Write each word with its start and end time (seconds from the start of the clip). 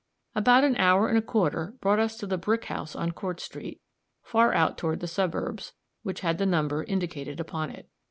About 0.33 0.63
an 0.63 0.75
hour 0.77 1.07
and 1.09 1.15
a 1.19 1.21
quarter 1.21 1.75
brought 1.79 1.99
us 1.99 2.17
to 2.17 2.25
the 2.25 2.35
brick 2.39 2.65
house 2.65 2.95
on 2.95 3.11
Court 3.11 3.39
street, 3.39 3.81
far 4.23 4.51
out 4.51 4.75
toward 4.75 4.99
the 4.99 5.05
suburbs, 5.05 5.73
which 6.01 6.21
had 6.21 6.39
the 6.39 6.45
number 6.47 6.83
indicated 6.83 7.39
upon 7.39 7.69
it. 7.69 7.87